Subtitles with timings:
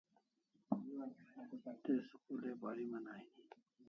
[1.83, 3.41] Te school ai pariman aini